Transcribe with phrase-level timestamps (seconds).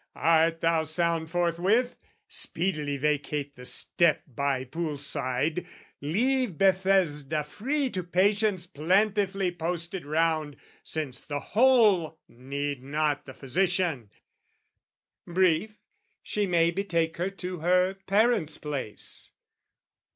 [0.15, 1.95] Art thou sound forthwith?
[2.27, 5.67] Speedily vacate The step by pool side,
[6.01, 14.09] leave Bethesda free To patients plentifully posted round, Since the whole need not the physician!
[15.27, 15.77] Brief,
[16.23, 19.31] She may betake her to her parents' place.